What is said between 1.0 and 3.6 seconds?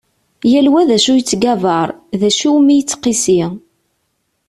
yettgabar, d acu iwumi yettqissi.